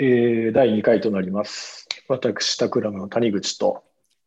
[0.00, 1.88] えー、第2回となります。
[2.06, 3.82] 私、タクラムの谷口と、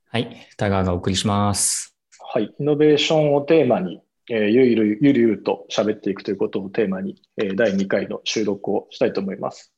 [0.09, 1.95] はい、田川がお送りします。
[2.33, 9.73] はい、イノベーションをテーマに、えー、ゆるゆるゆるゆると喋っていくということをテーマに、えー、第2回の収録をしたいと思います。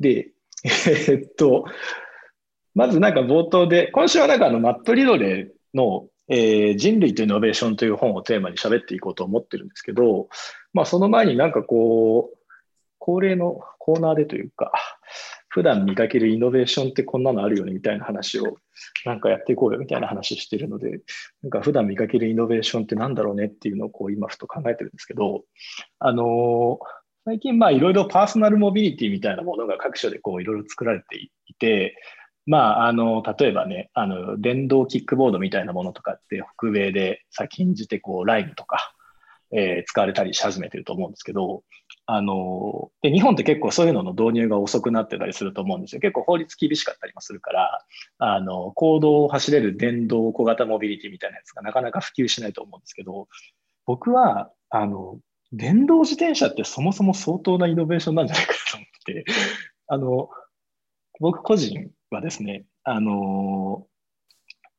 [0.00, 0.32] で、
[0.64, 1.64] えーっと、
[2.74, 10.28] まずなんか冒頭で、今週はなんかあのマット・リドレーの、えー人類とイノベーションという本をテーマに喋っていこうと思ってるんですけど、
[10.72, 12.41] まあその前になんかこう、
[13.04, 14.72] 恒例のコーナーでというか、
[15.48, 18.58] 普段見かけるイノベーションってこんなのあるよねみたいな話を
[19.04, 21.00] なんかやっていこうよみたいな話してるので、
[21.42, 25.42] なんか普段見かけるイノベーションってなんだろうねっていうのをこう今ふと考えてるんですけど、
[25.98, 26.78] あの
[27.24, 31.96] 最近まあいろいろパーソナルモビリティみたいなものが各所でこういろいろ作られていて、
[32.46, 38.94] まああの、例えばね、あの、電動キックボードみたいなものとかって北米で先んじてこうライブとか、
[39.54, 41.62] えー使われたりし始めてると思うんですけど、
[42.06, 46.00] あので日本って結構そういうのの導入が遅くなってたりすると思うんですよ。
[46.00, 47.84] 結構法律厳しかったりもするから、
[48.18, 53.28] あの公道を走れる電動小型モビリティみたいなやつがなかなか普及しないと思うんですけど、
[53.86, 55.18] 僕はあの
[55.52, 59.24] 電動自転車ってそもそも相当なイノベーションなんじゃないかと思って、
[59.86, 60.28] あの
[61.20, 63.86] 僕個人はですね、あの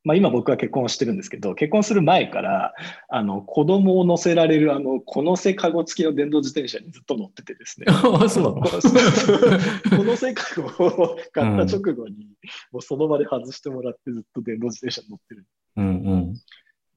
[0.04, 2.73] まあ、今僕は結婚をしてるんですけど、結婚する前から、
[3.08, 7.86] あの子供を乗せられるあのこのせかご付きの電動自転車にずっと乗っててですね。
[7.90, 8.62] あそうなの？
[9.98, 12.28] このせかごを買った直後に、
[12.72, 15.45] もうその場で外してもらってずっと電動自転車に乗ってる。
[15.78, 16.34] うん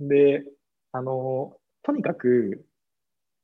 [0.01, 0.09] うん。
[0.09, 0.45] で、
[0.93, 2.65] あの、とにかく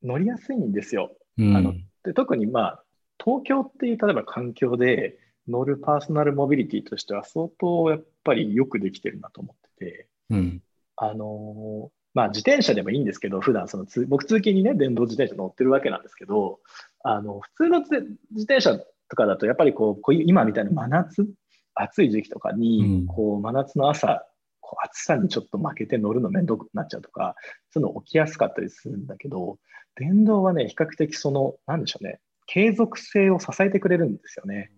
[0.02, 1.16] 乗りやすいんですよ。
[1.38, 2.84] うんあので特にまあ、
[3.24, 5.16] 東京っていう例えば環境で
[5.48, 10.62] 乗るパーソナルモビリティとしては相当やっぱりよくできてるなと思ってて、うん。
[10.96, 16.60] あのまあ自転車でもいいんですけど、普段そのつ僕通勤にね、電動自転車乗ってるわけなんですけど、
[17.02, 17.90] あの普通の自
[18.30, 21.26] 自転車とかだとやっぱりこうこういう今みたいな真夏、
[21.74, 23.06] 暑い時期とかに、うん。
[23.06, 24.26] こう真夏の朝、
[24.60, 27.34] こう暑さにちょっと負けて乗るの面倒くなっちゃうとか、
[27.70, 29.58] そういうの起きやすかったりするんだけど、
[29.96, 34.70] 電動はね、比較的その、なんでしょうね、継続性を支えてくれるんですよね。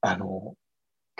[0.00, 0.54] あの、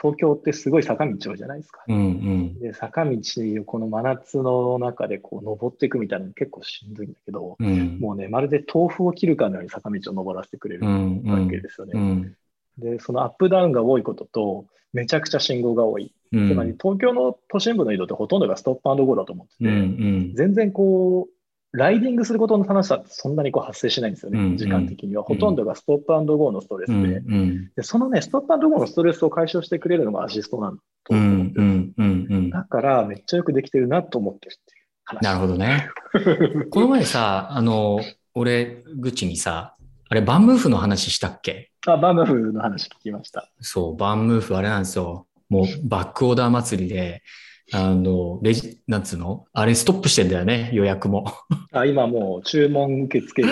[0.01, 1.83] 東京ってすごい坂道多いじゃないですか。
[1.89, 3.19] うんうんで、坂道
[3.61, 11.93] をこの真夏の中でこう登っていくみたいなの結構しんどいんだけど、うんもうね、まるで豆腐を切るかのように坂道を登らせてくれるうんわけですよね。
[11.95, 12.35] うん
[12.79, 16.15] で、そのアップダウンが多いことと、めちゃくちゃ信号が多い。
[16.31, 21.38] うんつまり東京の都心部の移動ってほとんどがストップゴーだと思ってて、うんうん全然こう、
[21.73, 25.23] ライディングすることの楽しさってそんなにこう発生しないんですよね、うん時間的には。
[25.23, 31.65] ほとんどがストップゴーのストレスで、うんうんでそのね、ストップゴーのストレスを解消してくれるのがアシストなんだとう思うんですよ。
[31.65, 35.23] んうんうんうんだから、めっちゃよくできてるなと思ってるっていう話。
[35.23, 35.91] なるほどね。
[36.71, 38.01] この前さ、あの、
[38.35, 39.77] 俺、口にさ、
[40.09, 41.71] あれ、バンムーフの話したっけ？
[41.87, 43.51] あ、バムフの話聞きました。
[43.61, 45.27] そう、バンムーフ、あれなんですよ。
[45.51, 47.23] もう、バックオーダー祭りで、
[47.73, 49.45] あの、レジ、なんつうの？
[49.53, 51.27] あれ、ストップしてんだよね、予約も。
[51.73, 53.49] あ今もう注文受付が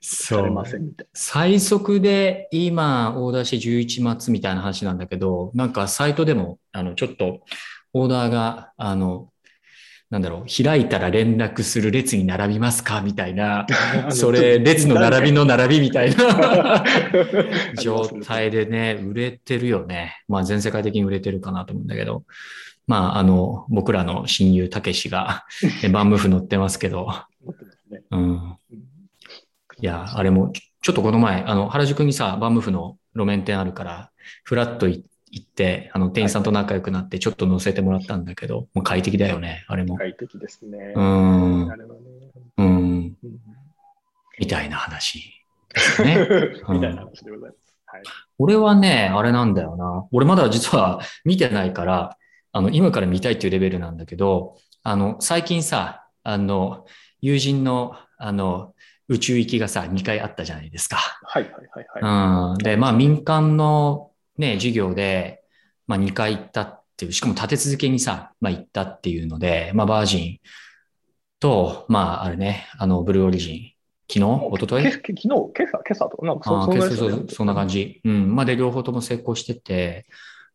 [0.00, 0.64] されま。
[0.64, 7.40] せんみたい最速で今オーダーして11末みたいな話なんだけど、なんかサイトでも、あの、ちょっと
[7.92, 9.30] オーダーが、あの、
[10.10, 13.66] なんだろう、開いたら連絡する列に並びますかみたいな、
[14.04, 14.10] な。
[14.10, 16.82] それ、列の並びのの並びみたいな
[17.80, 20.22] 状態でね、売れてるよね。
[20.26, 22.24] まあ全世界的に売れてるかなと思うんだけど、
[22.88, 25.44] まああの、僕らの親友たけしが
[25.84, 27.08] えバンムーフ乗ってますけど。
[28.10, 28.20] うん。
[28.20, 28.58] うん
[29.80, 34.10] いや、あれも、ちょっとこの前、あの、原宿にさ、バンムーフの路面店あるから、
[34.42, 39.96] フラッとい行って、あの、店員さんと仲良くなって、ちょっと乗せてもらったんだけど、もう快適だよね、あれも。
[39.96, 40.94] 快適ですね。
[40.96, 42.00] うんあれはね。
[42.56, 42.66] うん。
[42.66, 43.16] うん
[44.40, 45.44] みたいな話
[45.74, 46.16] ですね。
[46.70, 47.76] みたいな話でございます。
[47.86, 48.02] はい。
[48.38, 50.06] 俺はね、あれなんだよな。
[50.12, 52.16] 俺まだ実は見てないから、
[52.52, 56.86] あの、今から見たいっていうレベルなんだけど、あの、最近さ、あの、
[57.20, 58.74] 友人の、あの、
[59.08, 60.96] 宇宙行きがさ、2回あったじゃないですか。
[60.96, 62.52] はいはいはいはい。
[62.54, 62.58] うん。
[62.58, 65.42] で、まあ民間のね、授業で、
[65.86, 70.38] まあ2回行ったっていう、しかも立て続けにさ、まあ行ったっていうので、まあバージン
[71.40, 73.72] と、まああれね、あの、ブルーオリジン、
[74.12, 74.48] 昨日？
[74.56, 74.92] 一昨日？
[74.92, 76.16] 昨日、今朝、今朝と？
[76.16, 76.44] か、なんか
[77.34, 78.00] そんな感じ。
[78.04, 78.34] うん。
[78.34, 80.06] まあ、で、両方とも成功してて、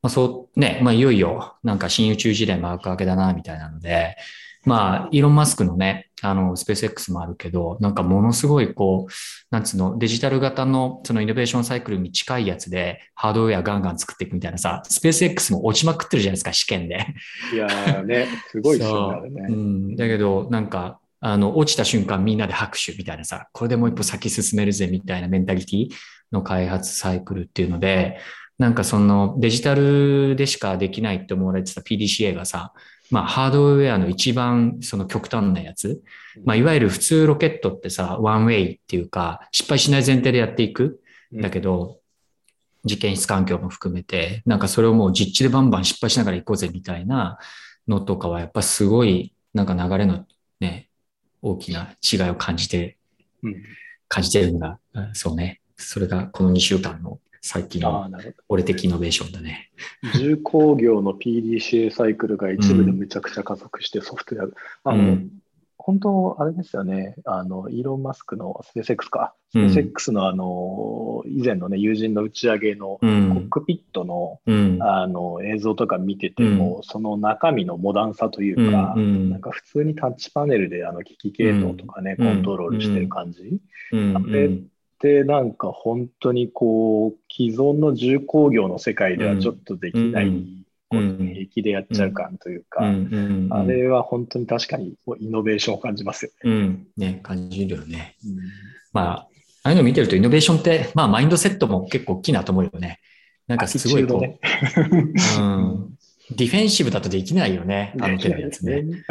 [0.03, 4.17] まあ、そう、ね、まあ、いよいよ、なんか新宇宙時代幕開けだな、みたいなので、
[4.65, 9.11] まあ、イーロン・マスクのね、あの、スペース X もあるけど、なんかものすごい、こう、
[9.49, 17.07] なんつうの、デジタル型の、そのイノベーションサイクルに近いやつで、ハードウェアガンガン作っていくみたいなさ、スペース X も落ちまくってるじゃないですか、試験で。
[17.53, 19.95] いやーね、すごいですよね、うん。
[19.95, 25.89] だけど、なんか、あの、落ちた瞬間みんなで拍手みたいなさ、これでもう一歩先進めるぜみたいなメンタリティ
[26.33, 28.17] の開発サイクルっていうので、
[28.59, 32.73] なんかそのデジタルでしかできないって思われてた PDCA がさ、
[33.09, 36.01] まあハードウェアの一番その極端なやつ、
[36.45, 41.01] まあいわゆる普通ロケットってさ、ワンウェイっていうか、失敗しない前提でやっていく。
[41.35, 41.41] ん。
[41.41, 41.99] だけど、
[42.85, 47.39] 実験室環境も含めて、なんかそれをもう実地でバンバン失敗しながら行こうぜみたいな
[47.87, 50.25] のとかはやっぱすごいなんか流れの
[50.59, 50.89] ね、
[51.41, 52.97] 大きな違いを感じて、
[53.41, 53.63] うん。
[54.07, 55.61] 感じてるのが、うんそうね。
[55.77, 58.09] それがこの2週間の最近の。
[58.47, 59.69] 俺的イノベーションだね。
[60.17, 64.49] 重工業の PDCA サイクルが一部でめちゃくちゃ加速してソフトウェ
[64.85, 65.29] ア、あの、うん
[65.85, 69.65] 本当、あれですよね、あの、イーロン・マスクのスペース X か、スうん。
[69.65, 73.31] ペース X のあの、以前のね、友人の打ち上げのコうん。
[73.33, 73.49] ッ。
[73.49, 74.81] クピットの、うん。
[74.81, 79.29] あの、映像とか見てても、その中身のモダンさというか、うん。
[79.29, 82.27] なんか普通にタッチパネルであの機器系統とかね、うん。
[82.27, 83.59] コントロールしてる感じ。
[85.03, 90.31] で、なんか本当にこう、既存の重工業の世界ではちょっとできない
[90.89, 92.79] 平気でやっちゃう感といううか。
[92.83, 96.49] あれは本当に確かにイノベーションを感じますよね。
[96.49, 96.87] うん。
[96.95, 98.15] ね、感じるよね。
[98.25, 98.37] うん
[98.93, 99.27] まあ、あ
[99.63, 103.01] あいうの見てるとイノベーションって、まあマインドセットも結構大きいなと思うよね。
[103.47, 104.39] なんかすごいこう、ね
[105.37, 105.97] うん。
[106.31, 107.93] ディフェンシブだとできないよね。
[107.99, 108.85] あの手のやつね。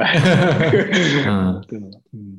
[1.27, 2.32] うん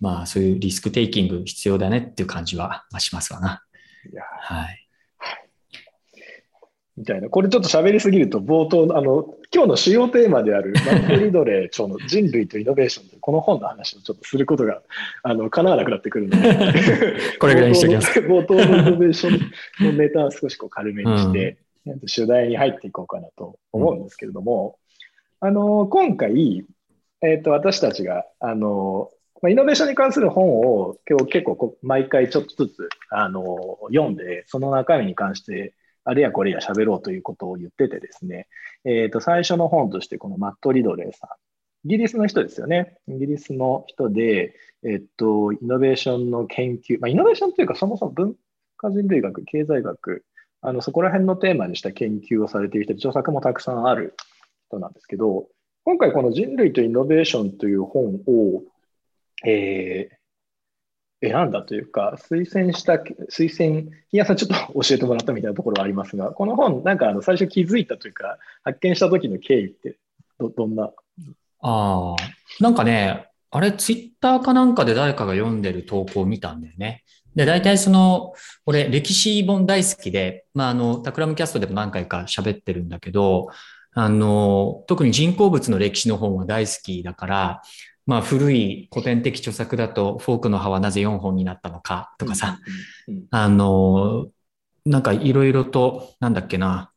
[0.00, 3.62] まあそういうリスクテイキング必要だねっていう感じはまあしますわな。
[4.10, 4.86] いやはい。
[6.96, 7.28] みたいな。
[7.28, 14.82] これちょっと喋りすぎると、冒頭の、あの、今日の主要テーマである、 マット・リドレー著の人類とイノベーションというこの本の話をちょっとすることが、
[15.22, 16.48] あの、叶わなくなってくるので、
[17.38, 18.18] これぐらいにしておきます。
[18.20, 21.58] 冒頭のイノベーションのネタは少しこう軽めにして、
[22.06, 24.78] 主題に入っていこうかなと思うんですけれども、
[25.40, 26.64] あの、今回、
[27.20, 29.10] えっ、と、私たちが、あの、
[29.42, 35.74] まあイノベーションに関する本を今日結構こ毎回ちょっとずつあの読んで、その中身に関して
[36.06, 38.46] あれやこれや喋ろうということを言っててですね、
[38.84, 42.96] えっ、と、最初の本としてこのマット・リドレーさん、イギリスの人ですよね。
[43.08, 44.54] イギリスの人で、
[44.84, 48.36] えっ、と、イノベーションの研究、まあ、イノベーションというかそもそも文
[48.76, 50.24] 化人類学、経済学、
[50.62, 54.14] あのそこら辺のテーマにした研究をされている人、著作もたくさんある
[54.68, 55.48] 人なんですけど、
[55.84, 58.62] 今回この人類とイノベーションという本を、
[59.44, 60.16] えー
[61.22, 62.94] 選んだというか、推薦した、
[63.30, 69.96] 推薦、金谷さんちょっと教えてもらったみたいなところはありますが、この本、なんかあの最初気づいたというか、発見した時の経緯って
[70.38, 70.92] ど、どんな、
[71.60, 72.16] ああ、
[72.60, 77.02] なんかね、あれ、ツイッターかなんかで誰かが読んでる投稿を見たんだよね。
[77.34, 78.34] で、大体その、
[78.66, 83.48] 俺、歴史本大好きで、まあ、あの、タクラムキャストでも何回か喋ってるんだけど、
[83.92, 87.62] あの、特に人工物の歴史の本は大好きだから、
[88.06, 92.58] まあ、古い古典的著作だと、フォークの葉はなぜ4本になったのかとかさ、
[93.30, 94.28] あの、
[94.84, 96.92] なんかいろいろと、なんだっけな、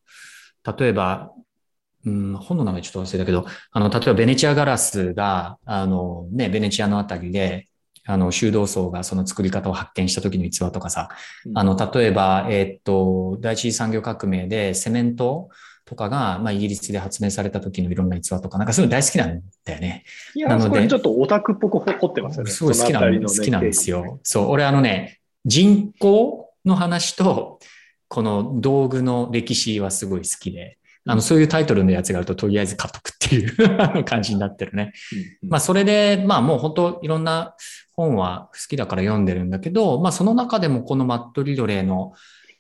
[0.77, 1.31] 例えば、
[2.06, 7.67] うん、本の名前ちょっと忘れたけど、あの、例えばベネチアガラスが、あの、ね、ベネチアのあたりで、
[8.05, 11.09] あの、修道僧がその作り方を発見した時の逸話とかさ、
[11.55, 15.50] あの、例えば、えーっと、第一次産業革命でセメント
[15.89, 20.03] とかが、まあ、イギリスで発明された時のいろんな逸話とか、なんかそうい大好きなんだよね。
[20.36, 22.51] いや、なのでちょっとオタクっぽく掘ってますよね。
[22.51, 24.19] すごい好きなの、好きなんですよ。
[24.22, 27.60] そう、俺あのね、人口の話と、
[28.08, 30.77] この道具の歴史はすごい好きで、
[31.08, 34.93] あの、そういうタイトルのやつがあると、とりあえず買っとくっていう感じになってるね。
[35.41, 37.55] うんまあ、それで、まあ、もう本当いろんな
[37.93, 42.13] 本は好きだから読んでるんだけど、まあ、その中でもこのマット・リドレーの、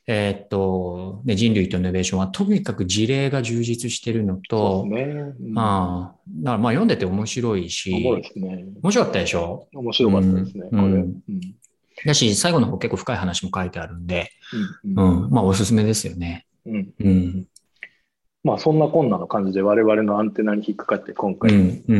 [0.07, 5.03] えーっと、ね、人類とイノベーションは、とにかく事例が充実してるのそと、ね。
[5.39, 7.91] うんああ、だからまあ読んでて面白いし、
[8.35, 8.65] ね。
[8.81, 9.67] 面白かったでしょ？
[9.73, 10.69] 面白かったですね。
[10.71, 11.21] うんうん
[12.05, 14.29] だし、最後の方結構深い話も書いてあるんで、
[14.85, 16.45] ううんん、まあおすすめですよね。
[16.65, 17.45] うんうん。
[18.41, 21.51] まあ、そんなこんなの感じで我々のアンテナに引っかかって今う回。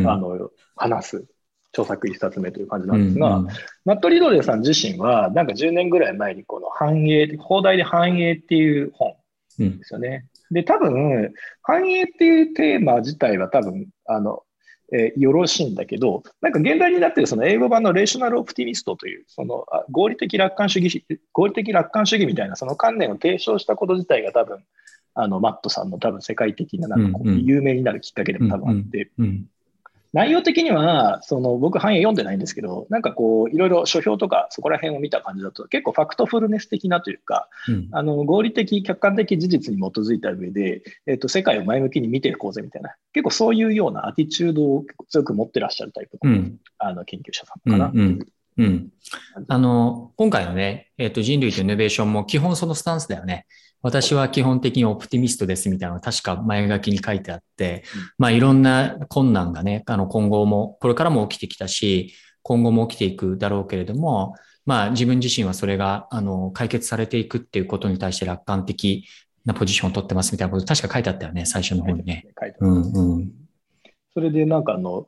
[0.06, 1.26] あの、話す
[1.72, 3.48] 著作一冊目という感じうなんですが、ん
[3.86, 9.16] マット・リドレーさん自身は、なんか10年ぐらい前にこの繁栄、放題で繁栄っていう本
[9.60, 10.26] うんですよね。
[10.52, 14.44] で、多分、繁栄っていうテーマ自体は多分、あの、
[14.92, 24.64] えーよろしいんだけど、なんか現代になってるその英語版のレーショナル・オプティミストという、そのあ合理的楽観主義、合理的楽観主義みたいなその観念を提唱したこと自体が多分、
[25.14, 29.46] あの、マットさんの多分世界的ななんかこううんうん有名になるきっかけでも多分あって、うん。
[30.14, 37.88] 内容的には、その僕、範囲読んでないんですけど、なんかこう、いろいろ書評とか、そこら辺を見た感じだと、結構ファクトフルネス的なというか、うん。
[37.92, 46.58] あの合理的、客観的事実に基づいた上で、えっと世界を前向きに見ていこうぜみたいな、結構そういうようなアティチュードを強く持ってらっしゃるタイプの,、うん。
[46.80, 48.20] あの研究者さんかな、うんうん
[48.58, 48.90] うん。
[49.48, 53.46] あの、今回のね、えっ、と、人類とイノベーションも基本そのスタンスだよね。
[53.82, 57.84] 私は基本的にオプティミストですみたいなのが確か前書きに書いてあって、
[58.18, 69.06] まあいろんな困難がね、あの今後も、これからも起きてきたし、今後も起きていくだろうけれども、まあ自分自身はそれが、あの、解決されていくっていうことに対して楽観的
[69.46, 72.28] なポジションを取ってますみたいなこと確か書いてあったよね、最初の方にね。
[72.40, 73.32] 書いてうますんうん。
[74.14, 75.08] それでなんかあの、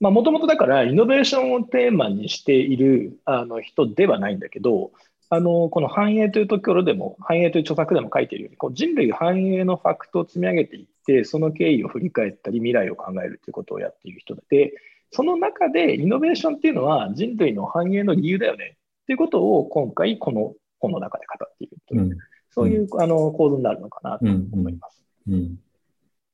[0.00, 4.90] まあもともとだからイノベーションをテーマにしているあの人ではないんだけど、
[5.34, 14.74] あの、この繁栄というところでも、繁栄という著作でも書いているように、こう人類繁栄のファクトを積み上げていって、その経緯を振り返ったり、未来を考えるということをやっている人で、
[15.10, 22.18] その中でイノベーションっていうのは人類の繁栄の理由だよねっていうことを今回この本の中で語っているというう、ん
[22.50, 25.02] そういうあの構図になるのかなと思います。
[25.30, 25.58] うん。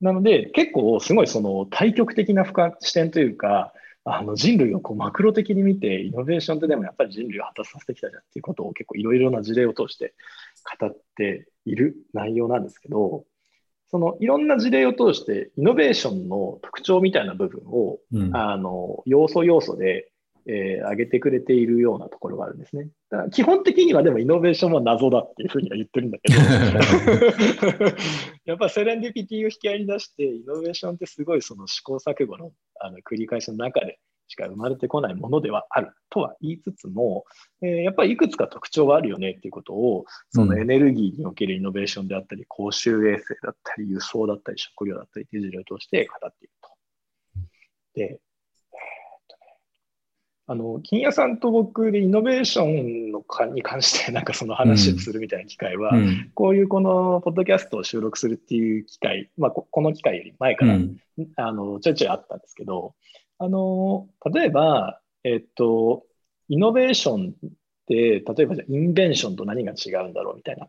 [0.00, 3.72] なので、結構すごいその対極的な深視点というか、
[4.04, 10.14] あの人類をこうマクロ的に見て、イノベーションってでもやっぱり人類を果たさせてきたじゃんっていうことを結構いろいろな事例を通して
[10.80, 13.24] 語っている内容なんですけど、
[13.90, 18.36] そのいろんな事例を通して、イノベーションの特徴みたいな部分を、うん。
[18.36, 20.07] あの要素要素で、
[20.48, 22.88] えー上げてくれているようなところがあるんですね。
[23.10, 26.40] だから基本的にはでもイノベーションは謎だっていうふうには言ってるんだけど、
[28.46, 37.24] やっぱセレンディピティを引き合いに出して、イノベーションってすごいその試行錯誤のあの繰り返しの中でしか生まれてこないものではあるとは言いつつも、
[37.62, 46.70] えーやっぱりいくつか特徴はあるよねっていうことを、そのエネルギーにおけるイノベーションであったり、公衆衛生だったり、輸送だったり、食料だったりという事例を通して語っていると。
[47.94, 48.20] で、
[50.50, 56.30] あの、金谷さんと僕でイノベーションのかに関してなんかその話をするみたいな機会は、うん。
[56.34, 60.96] こういうこのポッドキャストを収録するっていう機会、まあ、ここの機会より前から、うん。
[61.36, 62.94] あのちょいちょいあったんですけど、
[63.38, 66.04] あの例えば、えっと、
[66.48, 67.50] イノベーションっ
[67.86, 70.68] て、例えばじゃあインベンションと何が違うんだろうみたいな、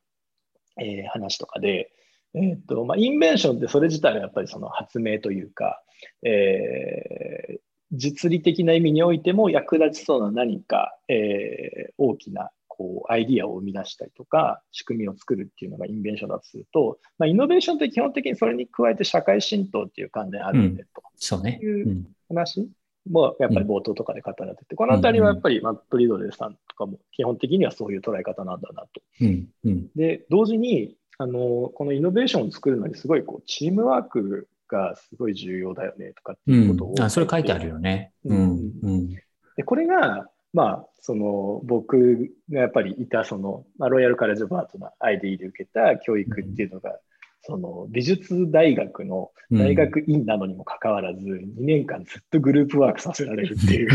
[0.82, 1.94] えー話とかで、
[2.34, 5.82] えっとまあ、インベンションってそれ自体はやっぱりその発明というか、
[6.24, 21.60] えー実利的な意味においても役立ちそうな何か、えー大きなこうアイディアを生み出したりとか、仕組みを作るっていうのがインベンションだとすると、まあ、イノベーションって基本的にそれに加えて社会浸透っていう観点あるんでとそうね。
[21.62, 22.08] いううん。
[22.30, 22.70] 話
[23.10, 29.02] もやっぱり冒頭とかで語られてて、このあたりはやっぱりマット・リドレーさんとかも基本的にはそういう捉え方なんだなと。
[29.22, 29.48] うん。
[29.66, 29.90] うん。
[29.96, 36.94] で、同時に、あの、このイノベーションを作るのにすごいこう、チームワークがすごい重要だよねとかってういうことを。
[36.94, 37.02] ん。
[37.02, 38.14] あ、それ書いてあるよね。
[38.24, 38.72] うん。
[38.82, 39.10] うん。
[39.58, 46.98] で、これが、まあ、その僕がやっぱりいたその、まあ、ロイヤルカレッジ・オブ・アートの ID で受けた教育っていうのが、
[47.42, 53.90] その美術大学の大学院なのにもかかわらず、2年間ずっとグループワークさせられるっていう、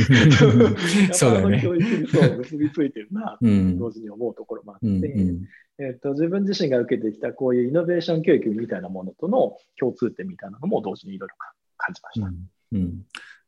[1.13, 3.79] そうだよね教育にそう結びついてるな、うん。
[3.79, 5.03] 同時に思うところもあって、うん。
[5.03, 5.43] うん。
[5.79, 11.37] えっと自分自身が受けてきたこういうイノベーション教育みたいなものとの共通点みたいなのも同時にいろいろ
[11.77, 12.33] 感じました。
[12.73, 13.03] うん。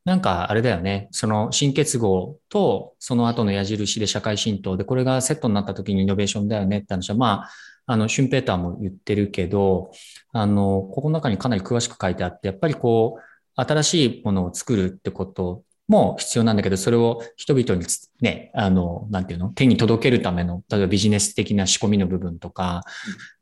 [0.04, 1.08] なんかあれだよね。
[1.10, 7.50] その新結合とその後の矢印で社会浸透で、これがセットになった時にイノベーションだよねって話は、まあ、
[7.86, 9.92] あの、シュンペーターも言ってるけど、
[10.32, 13.22] あの、ここの中にかなり詳しく書いてあって、やっぱりこう、
[13.54, 19.50] 新しいものを作るってことも必要なんだけど、それを人々につね、あの、なんていうの？
[19.50, 22.82] 手に届けるための、例えばビジネス的な仕込みの部分とか、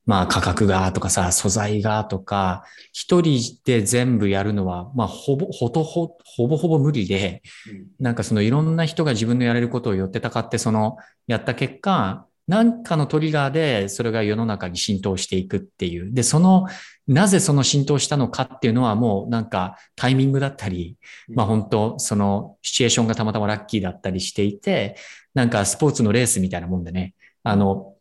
[0.06, 7.86] まあ価格がとかさ、素材がとか、一人で全部やるのは、まあほぼ、ほとほ、ほぼほぼ無理で、うん。
[7.98, 16.12] なんかそのいろんな人が自分のやれることを寄ってたかって、そのやった結果、なんかのトリガーでそれが世の中に浸透していくっていう。
[16.12, 16.66] で、その、
[17.06, 20.96] なぜその浸透したのかっていうのはもうなんかタイミングだったり、
[21.28, 24.96] まあ本当そのシチュエーションがたまたまラッキーだったりしていて、
[25.32, 27.94] なんかスポーツのレースみたいなもんでね、あの、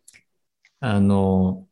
[0.80, 1.66] あの、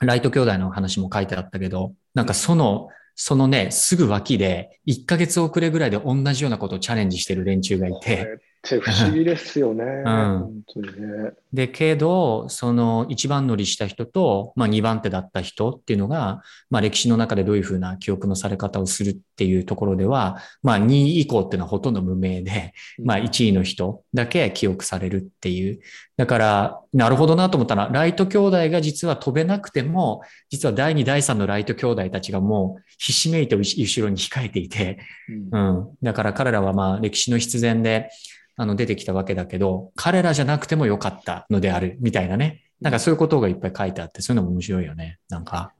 [0.00, 9.84] ライト兄弟の話も書いてあったけど、なんかその、そのね、すぐ脇で1ヶ月遅れぐらいで同じようなことをチャレンジしてる連中がいて、って不思議ですよね。
[9.84, 11.32] ん本当にね。
[11.50, 25.80] で、けど、その一番乗りした人と、まあ二番手だった人っていうのが、まあ歴史の中でどういうふうな記憶のされ方をするっていうところでは、まあ2位以降っていうのはほとんど無名で、まあ1位の人だけ記憶されるっていう。
[26.18, 34.98] だから、なるほどなと思ったら、ライト兄弟が実は飛べなくても、実は第2、第3のライト兄弟たちがもうひしめいて後ろに控えていて、
[35.52, 35.88] うんうん。
[36.02, 38.10] だから彼らはまあ歴史の必然で、
[38.60, 42.62] あの出てきたわけだけど、彼らじゃなくてもよかったのである、みたいなね。
[42.82, 45.18] なんかそういうことがいっぱい書いてあって、そういうのも面白いよね。
[45.30, 45.72] なんか。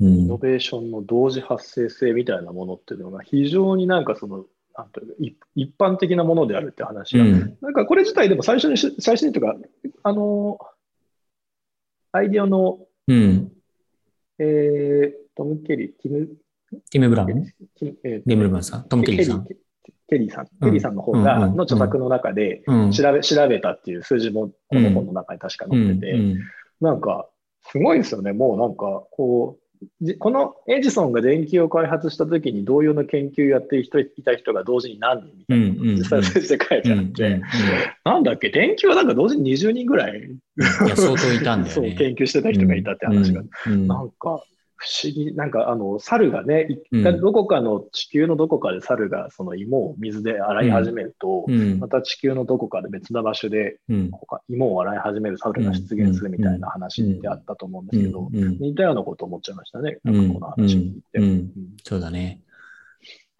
[0.00, 0.18] うん。
[0.18, 4.44] イノベーションの同時発生性みたいなものっていうのが非常になんかその、
[4.76, 7.58] なんという一般的なものであるって話が、うん。
[7.60, 9.56] なんかこれ自体でも最初にし、最初にというか、
[10.04, 10.60] あの、
[12.12, 12.78] アイディアの、
[13.08, 13.50] うん。
[14.38, 16.28] えー、トム・ケリー、ティム、
[16.88, 17.52] ティム・ブラウン？
[18.04, 19.48] えーレムルマンさんトム・ケリーさん。
[20.08, 20.44] ケケリーさん。
[20.60, 22.92] うんケリーさんの方が、の著作の中でうん。
[22.92, 26.38] 調べ、調べたっていう数字もこの本の中に確か載ってて、うん
[26.80, 27.28] なんか、
[27.72, 28.32] すごいですよね。
[28.32, 37.42] もうなんか、こう、じこのエジソンが電気を開発した時に同様の研究やっている人いた人が同時に何人みたいなのがうんうんうん実際数字で書いてあうんって、
[38.04, 40.36] なんだっけ、電気はなんか同時に20人ぐらい、
[40.96, 41.94] 相当いたんだよ そうね。
[41.94, 44.42] 研究してた人がいたって話が、うんうんなんか
[44.78, 47.02] 不思議、なんかあの猿がね、一うん。
[47.02, 51.80] 回どこかの地球のどこかで猿がその芋を水で洗い始めると、うん。
[51.80, 54.10] また地球のどこかで別な場所でうん。
[54.12, 58.58] 他芋を洗い始める猿が出現するみたいな話ってあったと思うんですけど、うん。
[58.60, 61.20] 似たようなこと思っちゃいましたね、なんかこの話聞いて。
[61.82, 62.40] そうだね。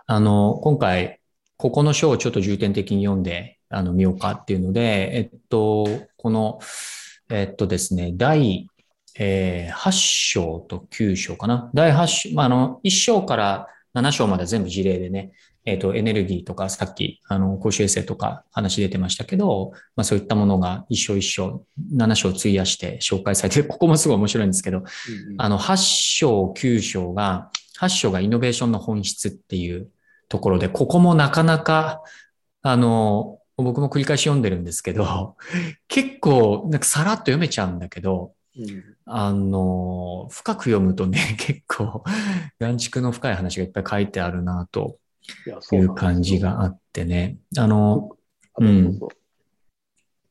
[0.06, 1.20] あの、今回、
[1.56, 6.58] ここの章をちょっと重点的に読んで、あの、見ようかっていうので、えっと、この、
[7.30, 8.68] えっとですね、第、
[9.18, 11.70] えー8章と9章かな。
[11.74, 15.32] 第8章、まあ、あの、1章から7章まで全部事例でね、
[15.64, 21.62] えっと、エネルギーとか、さっき、あの、公衆衛生とか話出てましたけど、まあ、そういったものが一章一章、
[21.94, 24.88] 7章費やして紹介されて、ここもすごい面白いんですけど、うんうん
[25.36, 29.88] あの、8章、9章が、8章がイノベーションの本質っていう
[30.28, 32.02] ところで、ここもなかなか、
[32.62, 35.36] あの、僕も繰り返し読んでるんですけど、
[35.88, 42.04] 結構、なんかさらっと読めちゃうんだけど、うんあの、深く読むとね、 結構、
[42.58, 44.98] 眼畜の深い話がいっぱい書いてあるな、と
[45.72, 47.38] いう感じがあってね。
[47.56, 48.10] あの、
[48.58, 49.08] うぞどうぞ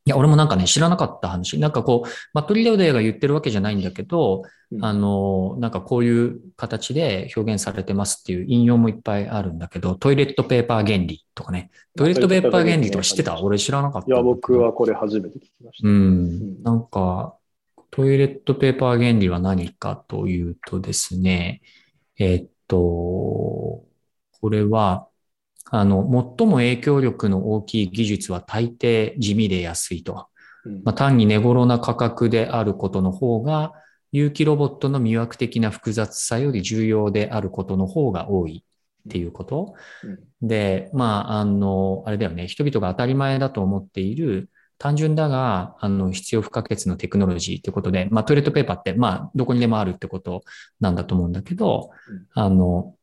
[0.07, 1.59] いや、俺もなんかね、知らなかった話。
[1.59, 11.71] なんかこう、マットリレオデーが言ってるわけじゃないんだけど、うんあの、なんかこういう形で表現されてますっていう引用もいっぱいあるんだけど、トイレットペーパー原理とかね。
[11.97, 14.23] トイレットペーパー原理とか知ってた俺知らなかったいや。
[14.23, 15.89] 僕はこれ初めて聞きました。
[15.89, 16.63] うん。
[16.63, 17.35] なんか、
[17.91, 21.61] トイレットペーパー原理は何かというとですね、
[22.17, 23.85] えっと、こ
[24.49, 25.07] れは、
[25.69, 26.03] あの、
[26.37, 30.27] 最も影響力の大きい技術は大抵地味で安いと。
[30.65, 33.73] うんまあ、単に値頃な価格であることの方が、
[34.11, 38.63] 有機ロボットの魅惑的な複雑さより重要であることの方が多い
[39.07, 39.75] っていうこと。
[40.03, 50.43] うんで、まあ、あの、あれだよね、人々が当たり前だと思っている、単純だが、あの、必要不可欠のテクノロジーってことで、まあ、トイレットペーパーって、まあ、どこにでもあるってこと
[50.79, 52.93] なんだと思うんだけどうん、あの、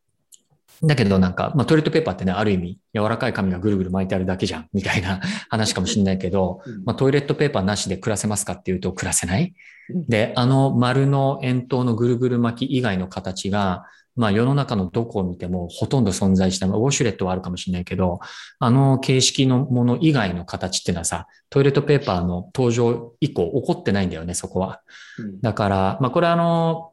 [0.83, 6.85] だけどなんか、まあ、トイレットペーパーってね、ある意味、柔らかい紙がぐるぐる巻いてあるだけじゃん、みたいな 話かもしれないけど、うん。
[6.85, 9.55] まあ、トイレットペーパーなしで暮らせますかっていうと暮らせない。
[9.91, 10.07] うん。
[10.07, 13.85] で、あの丸の円筒のぐるぐる巻き以外の形が、
[14.17, 16.79] まあ世の中のどこを見てもほとんど存在してない。
[16.79, 18.21] ウォシュレットはあるかもしれないけど、
[18.59, 24.83] あの形式のもの以外の形っていうのはさ、トイレットペーパーの登場以降起こってないんだよね、そこは。
[25.19, 26.93] うんだから、まあこれあの、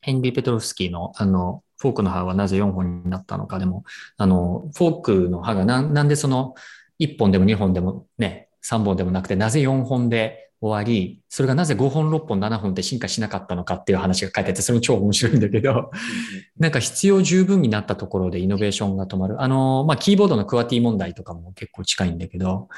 [0.00, 3.84] ヘンリー・ペトロフスキーのあの、フォークの刃はなぜ4本になったのかでも、
[4.16, 6.54] あの、フォークの刃がなんなんでその
[6.98, 15.90] 1本でも2本でもね、3本でもなくて、なぜ4本で終わり、それがなぜ5本、6本、7本って進化しなかったのかっていう話が書いてあって、それも超面白いんだけど、
[16.58, 19.40] なんか必要十分になったところでイノベーションが止まる。
[19.40, 22.68] あの、まあ、キーボードのクワティ問題とかも結構近いんだけど、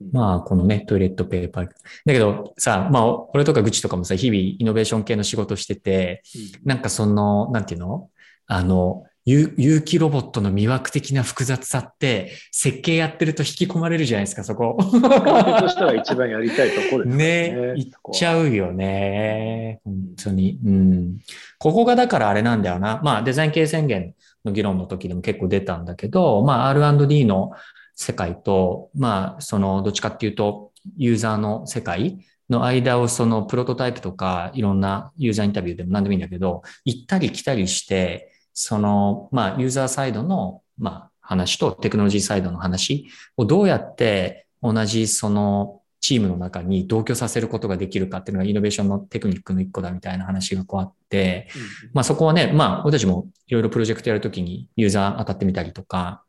[0.00, 1.64] うんまあ、このね、トイレットペーパー。
[1.66, 1.72] だ
[2.06, 6.22] けどさ、まあ、俺とか愚痴とかもさ、日々イノベーション系の仕事してて、
[6.64, 8.08] なんかその、なんていうの？
[8.46, 14.76] あの、有有機ロボットの魅惑的な複雑さって、設計やってると引き込まれるじゃないですか、そこ。
[14.80, 17.74] としては一番やりたいところですねね。
[17.76, 19.80] いっちゃうよね。
[19.84, 20.60] 本当に。
[20.64, 21.18] うん。
[21.58, 23.00] ここがだからあれなんだよな。
[23.02, 27.50] まあ、デザイン系宣言の議論の時でも結構出たんだけど、まあ、R&D の
[27.96, 51.48] 世界と、まあ、その、どっちかっていうと、ユーザーの世界の間をそのプロトタイプとかいろんなユーザーインタビューでも何でもいいんだけど、行ったり来たりして、その、まあ、ユーザーサイドの、まあ、話とテクノロジーサイドの話をどうやって同じそのチームの中に同居させることができるかっていうのがイノベーションのテクニックの一個だみたいな話がこうあって、
[51.92, 56.22] まあそこはね、まあ俺たちもいろいろプロジェクトやるときにユーザー当たってみたりとか、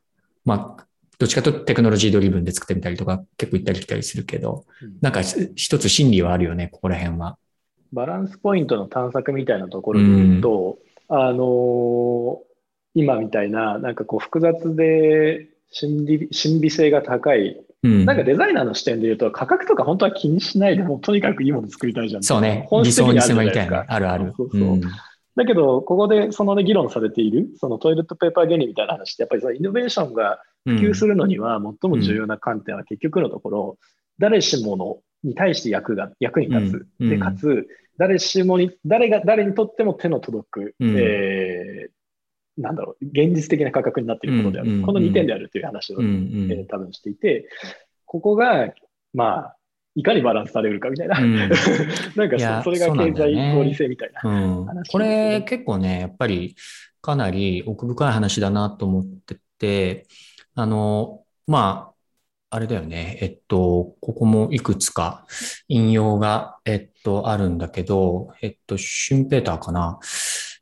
[0.43, 0.85] まあ
[1.19, 4.97] どっちかとテクノロジードリブンで作ってみたりとか結構行ったり来たりするけど、うん。
[5.01, 7.37] なんか一つ心理はあるよね、ここら辺は。
[7.93, 12.47] バランスポイントの探索みたいなところで言うと、あのー
[12.97, 18.05] 今みたいな、なんかこう複雑で心理心理性が高い、うん。
[18.05, 22.23] なんかデザイナーの視点で言うと、価格とか本当は気にしないでもうとにかくいいもの作りたいじゃん。
[22.23, 22.65] そうね。
[22.69, 23.85] 本理質的にあるじゃないですか。
[23.87, 24.33] あるある。
[24.35, 24.81] そうそううん
[25.35, 33.77] だけど、ここでその、ね、議論されている、そのトイレットペーパー原理みたいな話って、やっぱりそのイノベーションが普及するのには、最も重要な観点は結局のところ、
[34.17, 46.07] 誰しものに対して役が役に立つ、でかつ、誰しもに誰が誰にとっても手の届く、うん、えー、なんだろう、現実的な価格になっていることである、うんうん、この2点であるという話を、うんう
[46.47, 47.49] ん、えー、多分していて、
[48.05, 48.73] ここが、
[49.13, 49.57] まあ、
[49.95, 56.55] いかにバランスされるかみたいな、うん、 なんかそれが経済合理性みたいな、ねうん、これ結構ね、やっぱり
[57.01, 60.05] かなり奥深い話だなと思ってて、
[60.53, 61.96] あの、まあ、
[62.49, 63.17] あれだよね。
[63.21, 65.25] えっと、ここもいくつか
[65.67, 69.99] 引用が、えっと、あるんだけど、えっと、シュンペーターかな。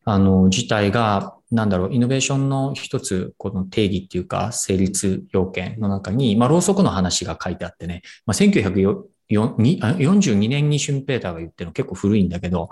[0.04, 12.69] あの、自体が、なんだろう、イノベーションの一つ、この定義っていうか、成立要件の中に、まあ、ろうそくの話が書いてあってね、まあ、42年にシュンペーターが言ってるの結構古いんだけど、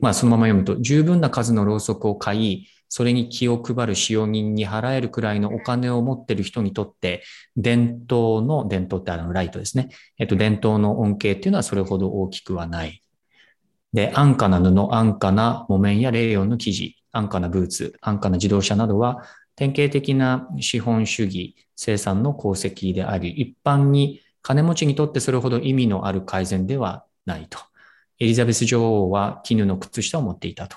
[0.00, 7.22] まあそのまま読むと、十分な数のろうそくを買い、それに気を配る使用人に払えるくらいのお金を持ってる人にとって、
[7.56, 9.88] 伝統の、伝統ってあのライトですね。
[10.18, 13.02] えっと、伝統の恩恵っていうのはそれほど大きくはない。
[13.92, 19.24] で、安価な布、安価な木綿やレーヨンの生地、安価なブーツ、安価な自動車などは、
[19.54, 27.58] 典型的な資本主義生産の功績であり、一般に金持ちにとってそれほど意味のある改善ではないと。
[28.18, 30.76] エリザベス女王は絹の靴下を持っていたと。